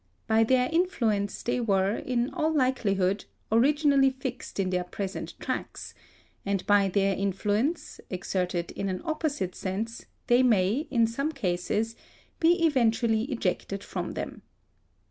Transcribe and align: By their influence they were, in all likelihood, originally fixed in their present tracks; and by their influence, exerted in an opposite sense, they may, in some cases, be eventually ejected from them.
By 0.25 0.43
their 0.43 0.67
influence 0.71 1.43
they 1.43 1.59
were, 1.59 1.95
in 1.95 2.31
all 2.31 2.51
likelihood, 2.51 3.25
originally 3.51 4.09
fixed 4.09 4.59
in 4.59 4.71
their 4.71 4.83
present 4.83 5.39
tracks; 5.39 5.93
and 6.43 6.65
by 6.65 6.87
their 6.87 7.15
influence, 7.15 8.01
exerted 8.09 8.71
in 8.71 8.89
an 8.89 9.03
opposite 9.05 9.53
sense, 9.53 10.07
they 10.25 10.41
may, 10.41 10.87
in 10.89 11.05
some 11.05 11.31
cases, 11.31 11.95
be 12.39 12.65
eventually 12.65 13.25
ejected 13.25 13.83
from 13.83 14.13
them. 14.13 14.41